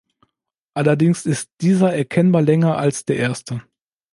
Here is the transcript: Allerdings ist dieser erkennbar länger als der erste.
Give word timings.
Allerdings 0.73 1.27
ist 1.27 1.51
dieser 1.61 1.93
erkennbar 1.93 2.41
länger 2.41 2.75
als 2.79 3.05
der 3.05 3.17
erste. 3.17 3.61